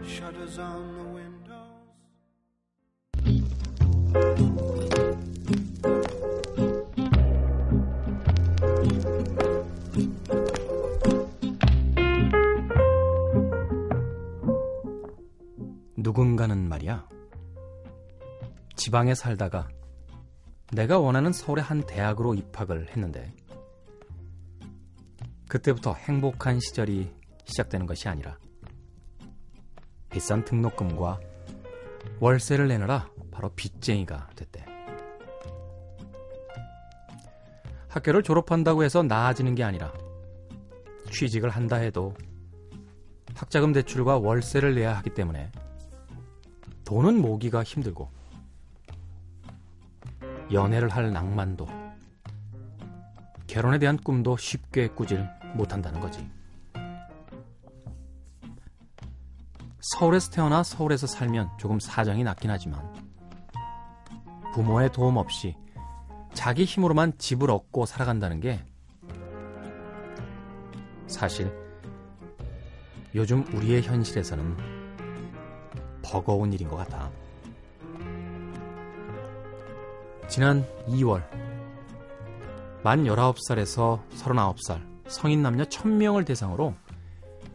[0.02, 1.52] shutters on the windows.
[15.96, 17.06] 누군가는 말이야.
[18.76, 19.68] 지방에 살다가
[20.72, 23.32] 내가 원하는 서울의 한 대학으로 입학을 했는데
[25.52, 27.12] 그때부터 행복한 시절이
[27.44, 28.38] 시작되는 것이 아니라
[30.08, 31.20] 비싼 등록금과
[32.20, 34.64] 월세를 내느라 바로 빚쟁이가 됐대.
[37.88, 39.92] 학교를 졸업한다고 해서 나아지는 게 아니라
[41.10, 42.14] 취직을 한다 해도
[43.34, 45.52] 학자금 대출과 월세를 내야 하기 때문에
[46.86, 48.08] 돈은 모기가 힘들고
[50.50, 51.68] 연애를 할 낭만도
[53.46, 56.28] 결혼에 대한 꿈도 쉽게 꾸질 못한다는 거지.
[59.80, 62.94] 서울에서 태어나 서울에서 살면 조금 사정이 낮긴 하지만
[64.54, 65.56] 부모의 도움 없이
[66.34, 68.64] 자기 힘으로만 집을 얻고 살아간다는 게
[71.06, 71.52] 사실
[73.14, 74.56] 요즘 우리의 현실에서는
[76.02, 77.10] 버거운 일인 것 같아.
[80.28, 81.22] 지난 2월
[82.82, 86.74] 만 19살에서 39살 성인 남녀 1000명을 대상으로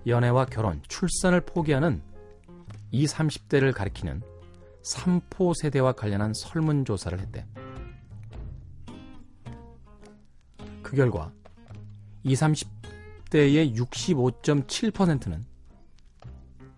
[0.05, 2.01] 연애와 결혼, 출산을 포기하는
[2.91, 4.21] 20, 30대를 가리키는
[4.83, 7.45] 3포 세대와 관련한 설문조사를 했대.
[10.81, 11.31] 그 결과
[12.23, 12.77] 20,
[13.29, 15.45] 30대의 65.7%는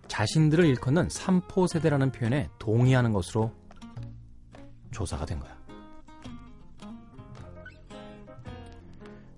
[0.08, 3.54] 자신들을 일컫는 3포 세대라는 표현에 동의하는 것으로
[4.92, 5.59] 조사가 된 거야.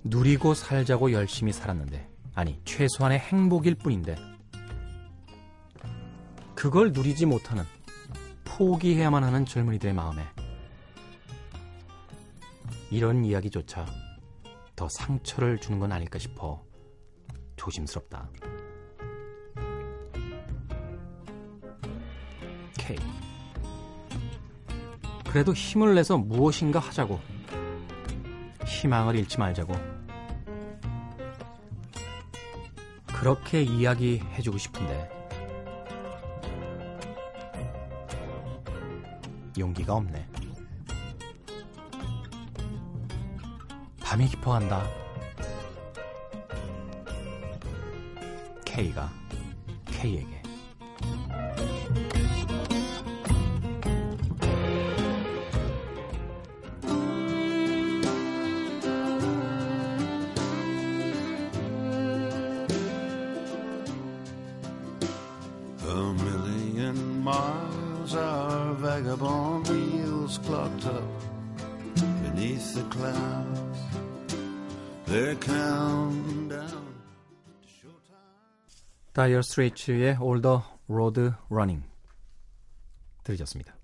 [0.04, 4.16] 누리고 살자고 열심히 살았는데, 아니, 최소한의 행복일 뿐인데,
[6.56, 7.64] 그걸 누리지 못하는,
[8.44, 10.24] 포기해야만 하는 젊은이들의 마음에,
[12.90, 13.86] 이런 이야기조차
[14.76, 16.62] 더 상처를 주는 건 아닐까 싶어
[17.56, 18.30] 조심스럽다.
[22.78, 22.98] K.
[25.30, 27.20] 그래도 힘을 내서 무엇인가 하자고.
[28.72, 29.74] 희망을 잃지 말자고.
[33.06, 35.10] 그렇게 이야기해주고 싶은데
[39.60, 40.28] 용기가 없네.
[44.02, 44.84] 밤이 깊어간다.
[48.66, 49.12] K가
[49.86, 50.31] K에게.
[79.22, 80.58] 다이어 스트레이츠의 the
[80.90, 81.88] Road Running
[83.24, 83.78] 들으셨습니다.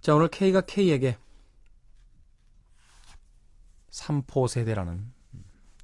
[0.00, 1.18] 자, 오늘 K가 K에게
[3.90, 5.12] 3포 세대라는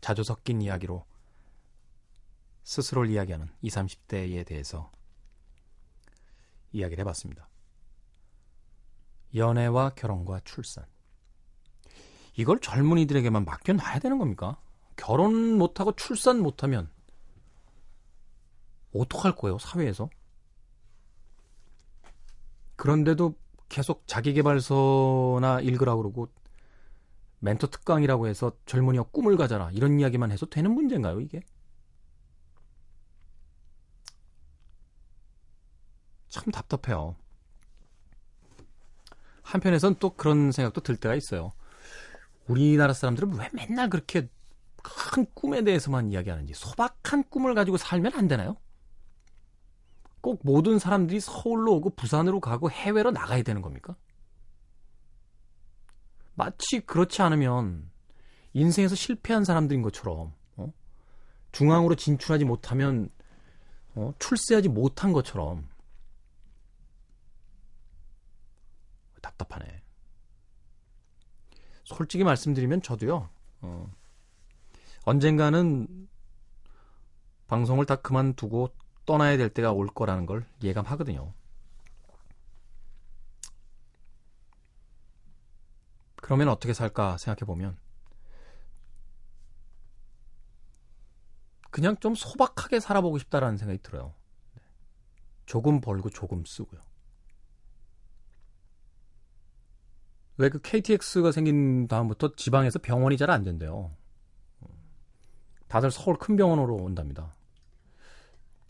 [0.01, 1.05] 자주 섞인 이야기로
[2.63, 4.93] 스스로를 이야기하는 20, 30대에 대해서
[6.71, 7.49] 이야기를 해봤습니다.
[9.35, 10.87] 연애와 결혼과 출산.
[12.37, 14.61] 이걸 젊은이들에게만 맡겨놔야 되는 겁니까?
[14.95, 16.89] 결혼 못하고 출산 못하면
[18.95, 20.09] 어떡할 거예요, 사회에서?
[22.77, 23.35] 그런데도
[23.69, 26.29] 계속 자기개발서나 읽으라고 그러고
[27.39, 31.43] 멘토 특강이라고 해서 젊은이가 꿈을 가져라 이런 이야기만 해서 되는 문제인가요, 이게?
[36.29, 37.17] 참 답답해요.
[39.43, 41.53] 한편에선 또 그런 생각도 들 때가 있어요.
[42.47, 44.29] 우리나라 사람들은 왜 맨날 그렇게
[44.83, 48.57] 큰 꿈에 대해서만 이야기하는지 소박한 꿈을 가지고 살면 안 되나요?
[50.21, 53.97] 꼭 모든 사람들이 서울로 오고 부산으로 가고 해외로 나가야 되는 겁니까?
[56.35, 57.91] 마치 그렇지 않으면
[58.53, 60.73] 인생에서 실패한 사람들인 것처럼 어?
[61.53, 63.09] 중앙으로 진출하지 못하면
[63.95, 64.13] 어?
[64.19, 65.69] 출세하지 못한 것처럼
[69.21, 69.83] 답답하네.
[71.85, 73.29] 솔직히 말씀드리면 저도요.
[73.63, 73.93] 어,
[75.05, 76.09] 언젠가는
[77.49, 78.71] 방송을 다 그만두고
[79.11, 81.35] 떠나야 될 때가 올 거라는 걸 예감하거든요.
[86.15, 87.77] 그러면 어떻게 살까 생각해 보면
[91.73, 94.15] 그냥 좀 소박하게 살아보고 싶다라는 생각이 들어요.
[95.45, 96.81] 조금 벌고 조금 쓰고요.
[100.37, 103.91] 왜 그 KTX가 생긴 다음부터 지방에서 병원이 잘 안 된대요.
[105.67, 107.35] 다들 서울 큰 병원으로 온답니다.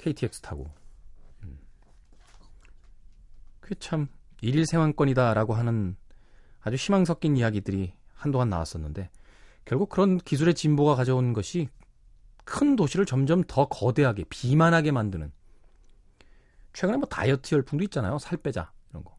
[0.01, 0.71] KTX 타고.
[1.43, 1.59] 음.
[3.61, 4.09] 그게 참
[4.41, 5.97] 일일 생활권이다라고 하는
[6.61, 9.11] 아주 희망 섞인 이야기들이 한동안 나왔었는데
[9.65, 11.69] 결국 그런 기술의 진보가 가져온 것이
[12.45, 15.31] 큰 도시를 점점 더 거대하게 비만하게 만드는
[16.73, 18.19] 최근에 뭐 다이어트 열풍도 있잖아요.
[18.19, 19.17] 살 빼자 이런 거.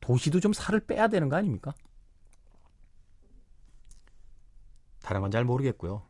[0.00, 1.74] 도시도 좀 살을 빼야 되는 거 아닙니까?
[5.02, 6.02] 다른 건 잘 모르겠고요.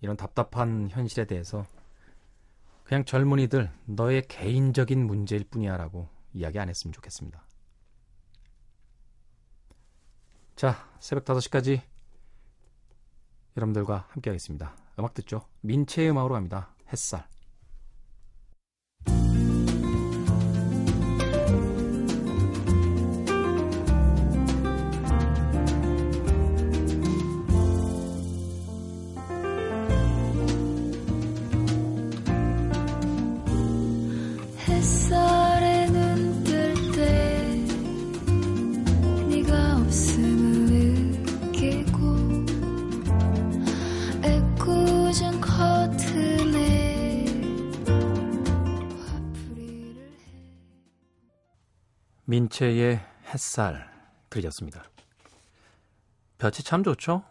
[0.00, 1.66] 이런 답답한 현실에 대해서
[2.90, 7.40] 그냥 젊은이들 너의 개인적인 문제일 뿐이야라고 이야기 안 했으면 좋겠습니다.
[10.56, 11.82] 자, 새벽 5시까지
[13.56, 14.76] 여러분들과 함께 하겠습니다.
[14.98, 15.46] 음악 듣죠?
[15.60, 16.74] 민채의 음악으로 갑니다.
[16.92, 17.28] 햇살.
[52.50, 53.00] 민채의
[53.32, 53.88] 햇살
[54.28, 54.82] 들으셨습니다.
[56.38, 57.22] 볕이 참 좋죠?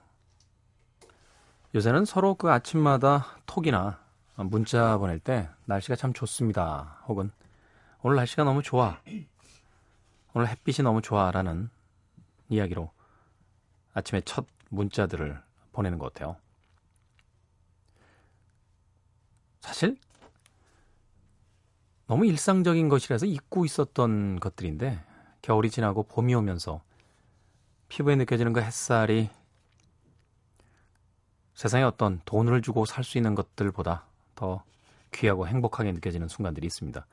[1.75, 3.99] 요새는 서로 그 아침마다 톡이나
[4.37, 7.03] 문자 보낼 때 날씨가 참 좋습니다.
[7.07, 7.31] 혹은
[8.01, 9.01] 오늘 날씨가 너무 좋아.
[10.33, 11.69] 오늘 햇빛이 너무 좋아 라는
[12.47, 12.89] 이야기로
[13.93, 15.41] 아침에 첫 문자들을
[15.73, 16.37] 보내는 것 같아요.
[19.59, 19.97] 사실
[22.07, 25.08] 너무 일상적인 것이라서 잊고 있었던 것들인데
[25.49, 26.79] 겨울이 지나고 봄이 오면서
[27.87, 29.31] 피부에 느껴지는 그 햇살이
[31.55, 34.63] 세상에 어떤 돈을 주고 살 수 있는 것들보다 더
[35.11, 37.03] 귀하고 행복하게 느껴지는 순간들이 있습니다.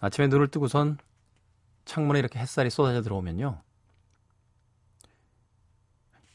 [0.00, 0.98] 아침에 눈을 뜨고선
[1.84, 3.60] 창문에 이렇게 햇살이 쏟아져 들어오면요.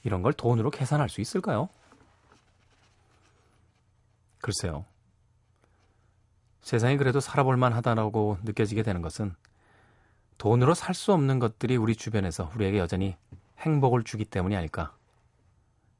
[0.06, 1.68] 이런 걸 돈으로 계산할 수 있을까요?
[4.40, 4.86] 글쎄요.
[6.62, 9.36] 세상이 그래도 살아볼 만하다라고 느껴지게 되는 것은
[10.38, 13.16] 돈으로 살 수 없는 것들이 우리 주변에서 우리에게 여전히
[13.60, 14.96] 행복을 주기 때문이 아닐까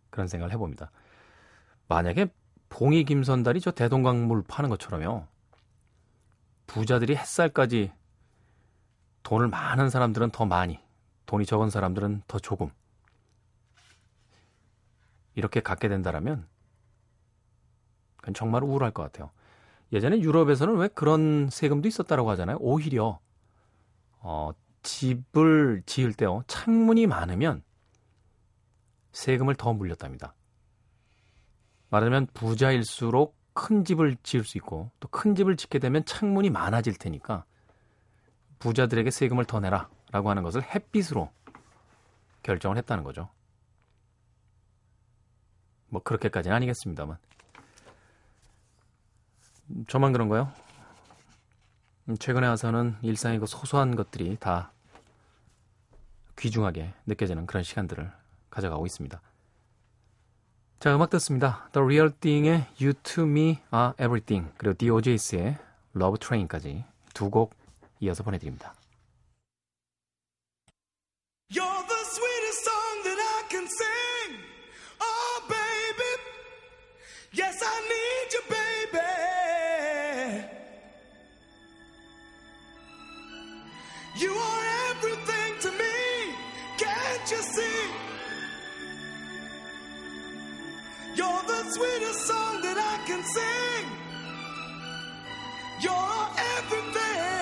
[0.10, 0.92] 그런 생각을 해봅니다.
[1.88, 2.28] 만약에
[2.70, 5.26] 봉이 김선달이 저 대동강물 파는 것처럼요.
[6.68, 7.92] 부자들이 햇살까지
[9.24, 10.80] 돈을 많은 사람들은 더 많이,
[11.26, 12.70] 돈이 적은 사람들은 더 조금.
[15.36, 16.48] 이렇게 갖게 된다라면
[18.18, 19.32] 그건 정말 우울할 것 같아요.
[19.92, 22.58] 예전에 유럽에서는 왜 그런 세금도 있었다라고 하잖아요.
[22.60, 23.20] 오히려
[24.24, 24.52] 어,
[24.82, 26.44] 집을 지을 때요.
[26.48, 27.62] 창문이 많으면
[29.12, 30.34] 세금을 더 물렸답니다.
[31.90, 37.46] 말하자면 부자일수록 큰 집을 지을 수 있고 또 큰 집을 짓게 되면 창문이 많아질 테니까
[38.58, 41.30] 부자들에게 세금을 더 내라라고 하는 것을 햇빛으로
[42.42, 43.30] 결정을 했다는 거죠.
[45.90, 47.18] 뭐 그렇게까지는 아니겠습니다만.
[49.88, 50.52] 저만 그런가요?
[52.10, 54.72] 음, 최근에 와서는 일상의 그 소소한 것들이 다
[56.38, 58.12] 귀중하게 느껴지는 그런 시간들을
[58.50, 59.22] 가져가고 있습니다.
[60.80, 61.70] 자, 음악 듣습니다.
[61.72, 65.58] The Real Thing의 You to Me Are Everything 그리고 DOJS의
[65.96, 66.84] Love Train까지
[67.14, 67.54] 두 곡
[68.02, 68.74] 이어서 보내드립니다.
[71.50, 74.44] You're the sweetest song that I can sing.
[75.00, 76.12] Oh, baby.
[77.32, 78.63] Yes, I need you, baby.
[84.24, 85.98] You are everything to me.
[86.78, 87.80] Can't you see?
[91.14, 93.86] You're the sweetest song that I can sing.
[95.86, 96.24] You're
[96.56, 97.34] everything.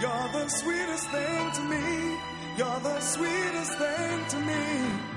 [0.00, 2.18] You're the sweetest thing to me.
[2.56, 5.13] You're the sweetest thing to me.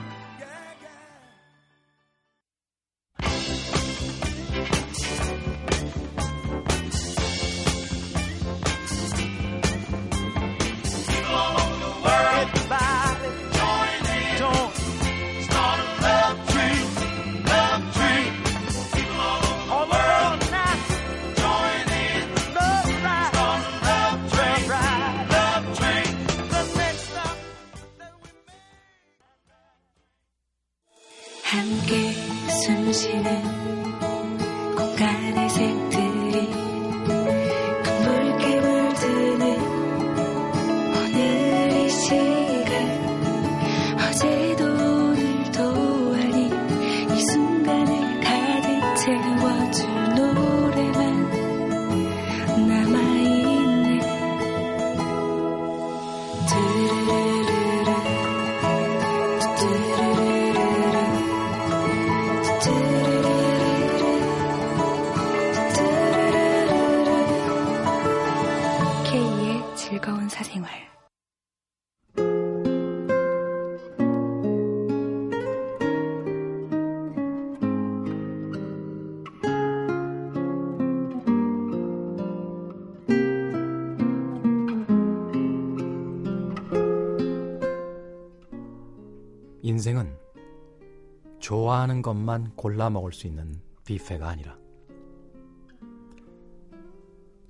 [91.48, 94.58] 좋아하는 것만 골라 먹을 수 있는 뷔페가 아니라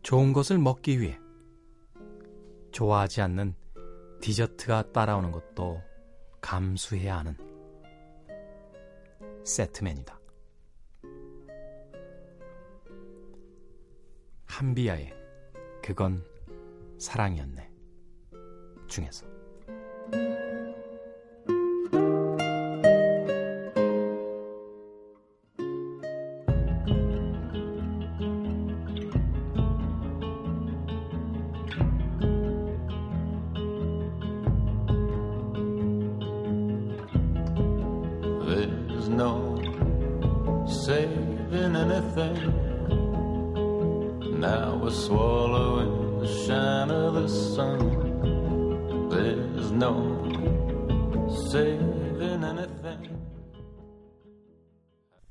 [0.04, 1.20] 좋은 것을 먹기 위해
[2.72, 3.56] 좋아하지 않는
[4.22, 5.82] 디저트가 따라오는 것도
[6.41, 7.36] 감수해야 하는
[9.43, 10.20] 세트맨이다.
[14.45, 15.12] 한비야의
[15.82, 16.24] 그건
[17.00, 17.72] 사랑이었네
[18.86, 19.26] 중에서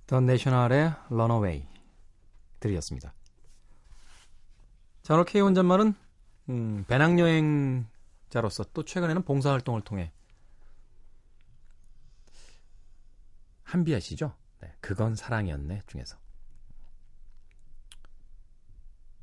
[0.07, 1.67] The National의 Runaway
[2.61, 3.13] 들으셨습니다.
[5.03, 5.95] 자, 오늘 K 혼잣말은
[6.49, 10.13] 음, 배낭여행자로서 또 최근에는 봉사활동을 통해
[13.65, 14.33] 한비아시죠?
[14.61, 16.17] 네, 그건 사랑이었네 중에서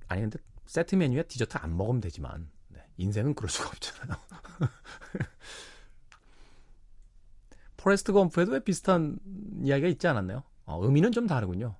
[0.09, 4.19] 아니 근데 세트 메뉴에 디저트 안 먹으면 되지만 네, 인생은 그럴 수가 없잖아요.
[7.77, 9.17] 포레스트 검프에도 왜 비슷한
[9.61, 10.43] 이야기가 있지 않았나요?
[10.65, 11.75] 어, 의미는 좀 다르군요.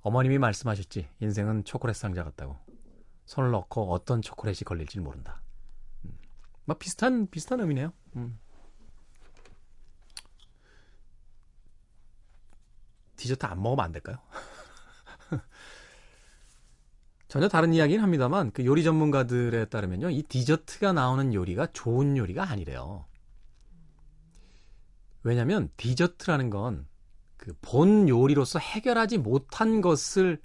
[0.00, 1.08] 어머님이 말씀하셨지.
[1.20, 2.58] 인생은 초콜릿 상자 같다고.
[3.24, 5.40] 손을 넣고 어떤 초콜릿이 걸릴지 모른다.
[6.04, 6.18] 음.
[6.66, 7.92] 뭐 비슷한 비슷한 의미네요.
[8.16, 8.38] 음.
[13.16, 14.18] 디저트 안 먹으면 안 될까요?
[17.28, 20.10] 전혀 다른 이야기는 합니다만 그 요리 전문가들에 따르면요.
[20.10, 23.06] 이 디저트가 나오는 요리가 좋은 요리가 아니래요.
[25.22, 26.86] 왜냐면 디저트라는 건
[27.44, 30.40] 그 본 요리로서 해결하지 못한 것을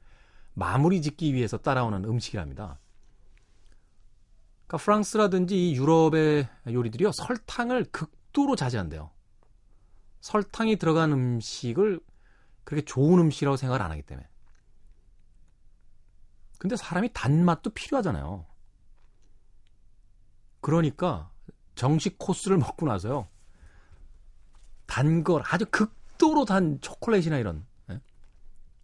[0.54, 2.78] 마무리 짓기 위해서 따라오는 음식이랍니다.
[4.68, 9.12] 그러니까 프랑스라든지 이 유럽의 요리들이요 설탕을 극도로 자제한대요.
[10.20, 12.02] 설탕이 들어간 음식을
[12.66, 14.28] 그렇게 좋은 음식이라고 생각을 안 하기 때문에.
[16.58, 18.46] 근데 사람이 단맛도 필요하잖아요.
[20.60, 21.32] 그러니까
[21.76, 23.30] 정식 코스를 먹고 나서요.
[24.86, 28.00] 단 걸 아주 극 극도로 단 초콜릿이나 이런 예?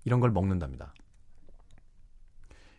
[0.05, 0.93] 이런 걸 먹는답니다.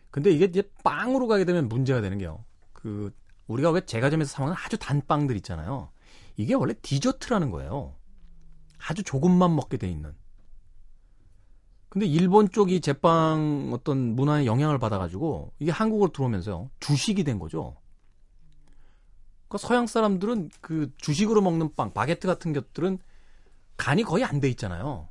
[0.09, 2.43] 근데 이게 이제 빵으로 가게 되면 문제가 되는 게요.
[2.73, 3.13] 그
[3.45, 5.91] 우리가 왜 제과점에서 사 먹는 아주 단 빵들 있잖아요.
[6.35, 7.95] 이게 원래 디저트라는 거예요.
[8.79, 10.13] 아주 조금만 먹게 돼 있는.
[11.89, 17.77] 근데 일본 쪽이 제빵 어떤 문화의 영향을 받아가지고 이게 한국으로 들어오면서요 주식이 된 거죠.
[19.47, 22.99] 그러니까 서양 사람들은 그 주식으로 먹는 빵, 바게트 같은 것들은
[23.77, 25.09] 간이 거의 안 돼 있잖아요.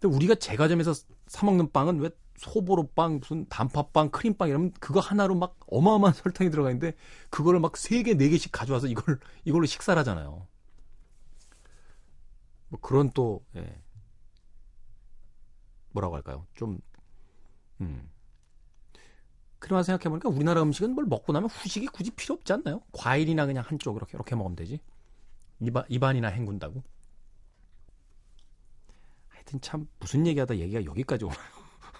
[0.00, 0.92] 근데 우리가 제과점에서
[1.26, 6.70] 사 먹는 빵은 왜 소보로빵, 무슨 단팥빵, 크림빵 이러면 그거 하나로 막 어마어마한 설탕이 들어가
[6.70, 6.94] 있는데
[7.30, 10.46] 그거를 막 세 개, 네 개씩 가져와서 이걸 이걸로 식사를 하잖아요.
[12.68, 13.80] 뭐 그런 또 예.
[15.90, 16.46] 뭐라고 할까요?
[16.54, 16.78] 좀
[17.80, 18.10] 음.
[19.58, 22.82] 그러나 생각해 보니까 우리나라 음식은 뭘 먹고 나면 후식이 굳이 필요 없지 않나요?
[22.92, 24.80] 과일이나 그냥 한쪽 이렇게 이렇게 먹으면 되지.
[25.60, 26.82] 입안, 입안 이나 헹군다고.
[29.28, 31.38] 하여튼 참 무슨 얘기하다 얘기가 여기까지 오나요?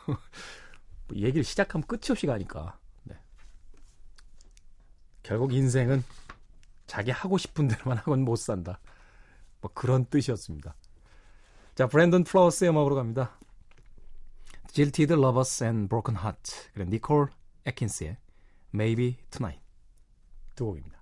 [0.07, 0.17] 뭐
[1.17, 2.79] 얘기를 시작하면 끝이 없이 가니까.
[3.05, 3.17] 네.
[5.23, 6.03] 결국 인생은
[6.87, 8.81] 자기 하고 싶은 대로만 하곤 못 산다.
[9.61, 10.75] 뭐 그런 뜻이었습니다.
[11.75, 13.39] 자, 브랜든 플라워스의 음악으로 갑니다.
[14.73, 17.29] Jilted Lovers and Broken Heart 그리고 니콜
[17.65, 18.19] 에킨스의
[18.75, 19.65] Maybe Tonight
[20.55, 20.96] 두 곡입니다.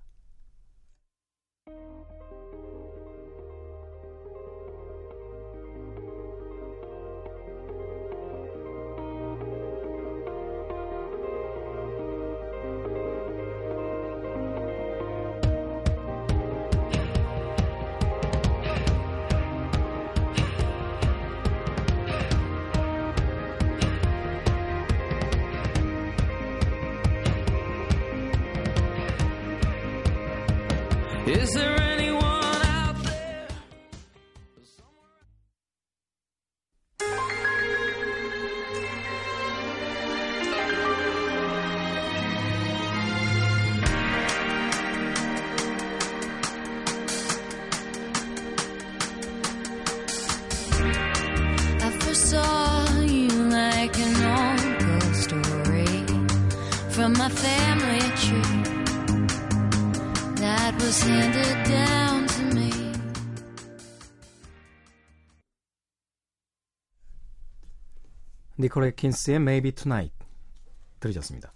[68.75, 70.13] 니콜 에킨스의 Maybe Tonight
[70.99, 71.53] 들으셨습니다.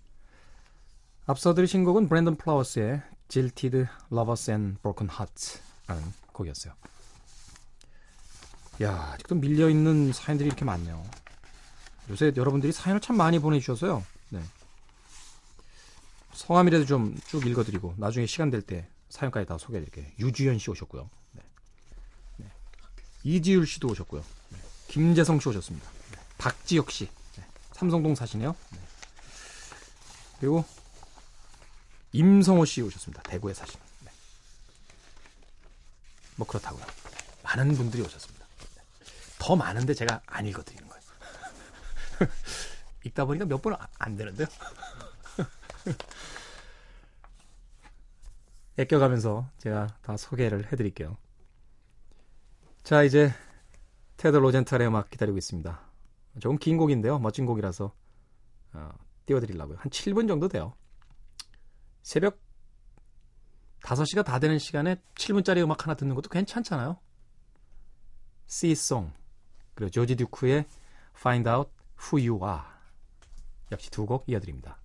[1.26, 6.72] 앞서 들으신 곡은 브랜든 플라워스의 Jilted Lovers and Broken Hearts라는 곡이었어요.
[8.82, 11.04] 야, 아직도 밀려있는 사연들이 이렇게 많네요.
[12.10, 14.04] 요새 여러분들이 사연을 참 많이 보내주셔서요.
[14.30, 14.40] 네.
[16.32, 20.06] 성함이라도 좀 쭉 읽어드리고 나중에 시간 될 때 사연까지 다 소개해드릴게요.
[20.20, 21.10] 유주연 씨 오셨고요.
[21.32, 21.42] 네.
[22.36, 22.46] 네.
[23.24, 24.22] 이지율 씨도 오셨고요.
[24.50, 24.58] 네.
[24.86, 25.97] 김재성 씨 오셨습니다.
[26.38, 26.44] 네.
[26.44, 27.44] 박지혁 씨 네.
[27.72, 28.54] 삼성동 사시네요.
[28.70, 28.78] 네.
[30.40, 30.64] 그리고
[32.12, 33.22] 임성호 씨 오셨습니다.
[33.22, 33.84] 대구에 사시는.
[34.04, 34.10] 네.
[36.36, 36.84] 뭐 그렇다고요.
[37.42, 38.46] 많은 분들이 오셨습니다.
[38.46, 38.82] 네.
[39.38, 41.02] 더 많은데 제가 안 읽어드리는 거예요.
[43.04, 44.46] 읽다 보니까 몇번안 되는데요.
[48.78, 51.16] 애껴가면서 제가 다 소개를 해드릴게요.
[52.84, 53.34] 자, 이제
[54.16, 55.87] 테드 로젠탈의 음악 기다리고 있습니다.
[56.40, 57.18] 조금 긴 곡인데요.
[57.18, 57.92] 멋진 곡이라서
[58.74, 58.90] 어,
[59.26, 59.78] 띄워드리려고요.
[59.78, 60.74] 한 7분 정도 돼요.
[62.02, 62.38] 새벽
[63.82, 66.98] 5시가 다 되는 시간에 7분짜리 음악 하나 듣는 것도 괜찮잖아요.
[68.48, 69.12] See Song
[69.74, 70.64] 그리고 조지 듀크의
[71.16, 71.70] Find Out
[72.12, 72.62] Who You Are
[73.70, 74.78] 역시 두 곡 이어드립니다.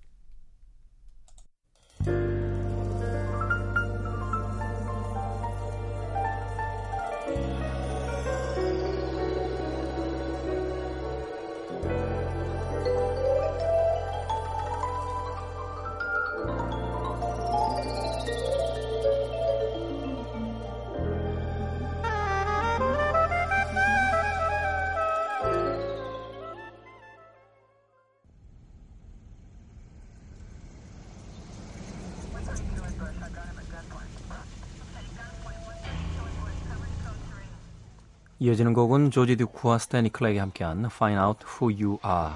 [38.44, 42.36] 이어지는 곡은 조지 듀크와 스테니 클렉이 함께한 Find Out Who You Are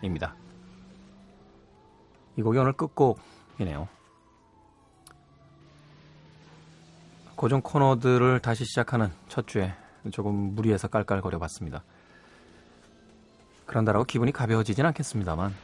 [0.00, 0.34] 입니다.
[2.38, 3.86] 이 곡이 오늘 끝곡이네요.
[7.36, 9.74] 고정 코너들을 다시 시작하는 첫 주에
[10.10, 11.84] 조금 무리해서 깔깔거려 봤습니다.
[13.66, 15.54] 그런다라고 기분이 가벼워지진 않겠습니다만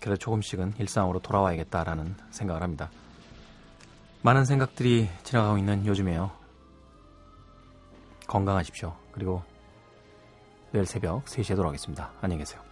[0.00, 2.88] 그래도 조금씩은 일상으로 돌아와야겠다라는 생각을 합니다.
[4.22, 6.41] 많은 생각들이 지나가고 있는 요즘에요.
[8.26, 8.94] 건강하십시오.
[9.12, 9.42] 그리고
[10.72, 12.12] 내일 새벽 3시에 돌아오겠습니다.
[12.20, 12.71] 안녕히 계세요.